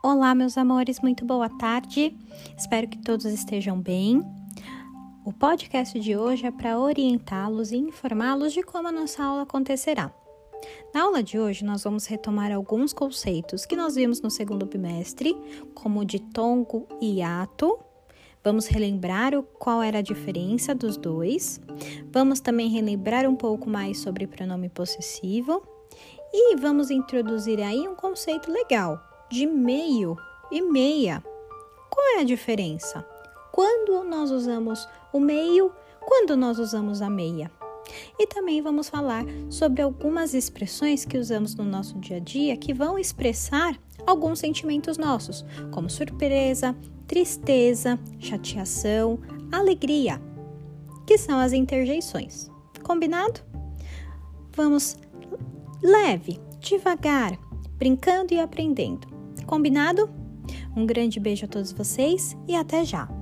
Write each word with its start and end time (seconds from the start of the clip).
Olá, 0.00 0.32
meus 0.32 0.56
amores, 0.56 1.00
muito 1.00 1.24
boa 1.24 1.48
tarde. 1.48 2.16
Espero 2.56 2.86
que 2.86 2.98
todos 2.98 3.24
estejam 3.24 3.80
bem. 3.80 4.22
O 5.24 5.32
podcast 5.32 5.98
de 5.98 6.16
hoje 6.16 6.46
é 6.46 6.52
para 6.52 6.78
orientá-los 6.78 7.72
e 7.72 7.78
informá-los 7.78 8.52
de 8.52 8.62
como 8.62 8.86
a 8.86 8.92
nossa 8.92 9.24
aula 9.24 9.42
acontecerá. 9.42 10.14
Na 10.94 11.02
aula 11.02 11.20
de 11.20 11.36
hoje, 11.36 11.64
nós 11.64 11.82
vamos 11.82 12.06
retomar 12.06 12.52
alguns 12.52 12.92
conceitos 12.92 13.66
que 13.66 13.74
nós 13.74 13.96
vimos 13.96 14.20
no 14.20 14.30
segundo 14.30 14.66
bimestre, 14.66 15.36
como 15.74 16.04
ditongo 16.04 16.86
e 17.00 17.20
ato. 17.20 17.76
Vamos 18.44 18.68
relembrar 18.68 19.34
o, 19.34 19.42
qual 19.42 19.82
era 19.82 19.98
a 19.98 20.02
diferença 20.02 20.76
dos 20.76 20.96
dois. 20.96 21.60
Vamos 22.12 22.38
também 22.38 22.68
relembrar 22.68 23.28
um 23.28 23.34
pouco 23.34 23.68
mais 23.68 23.98
sobre 23.98 24.28
pronome 24.28 24.68
possessivo. 24.68 25.60
E 26.32 26.54
vamos 26.54 26.88
introduzir 26.88 27.60
aí 27.60 27.88
um 27.88 27.96
conceito 27.96 28.48
legal 28.52 29.08
de 29.30 29.46
meio 29.46 30.16
e 30.50 30.62
meia. 30.62 31.22
Qual 31.90 32.16
é 32.16 32.20
a 32.20 32.24
diferença? 32.24 33.06
Quando 33.52 34.04
nós 34.04 34.30
usamos 34.30 34.88
o 35.12 35.20
meio, 35.20 35.72
quando 36.00 36.36
nós 36.36 36.58
usamos 36.58 37.02
a 37.02 37.10
meia? 37.10 37.50
E 38.18 38.26
também 38.26 38.60
vamos 38.60 38.88
falar 38.88 39.24
sobre 39.48 39.82
algumas 39.82 40.34
expressões 40.34 41.04
que 41.04 41.18
usamos 41.18 41.54
no 41.54 41.64
nosso 41.64 41.98
dia 41.98 42.18
a 42.18 42.20
dia 42.20 42.56
que 42.56 42.74
vão 42.74 42.98
expressar 42.98 43.78
alguns 44.06 44.38
sentimentos 44.38 44.98
nossos, 44.98 45.44
como 45.70 45.88
surpresa, 45.88 46.76
tristeza, 47.06 47.98
chateação, 48.18 49.18
alegria, 49.50 50.20
que 51.06 51.16
são 51.16 51.38
as 51.38 51.52
interjeições. 51.52 52.50
Combinado? 52.82 53.40
Vamos 54.54 54.96
leve, 55.82 56.40
devagar, 56.60 57.38
brincando 57.76 58.34
e 58.34 58.40
aprendendo. 58.40 59.17
Combinado? 59.48 60.10
Um 60.76 60.84
grande 60.84 61.18
beijo 61.18 61.46
a 61.46 61.48
todos 61.48 61.72
vocês 61.72 62.36
e 62.46 62.54
até 62.54 62.84
já! 62.84 63.17